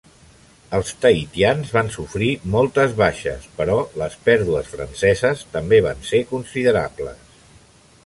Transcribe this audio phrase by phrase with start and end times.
[0.77, 7.43] Els tahitians van sofrir moltes baixes, però les pèrdues franceses també van ser considerables.